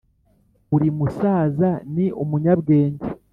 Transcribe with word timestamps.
uri 0.75 0.89
musaza 0.97 1.69
ni 1.93 2.05
umunyabwenge 2.23 3.07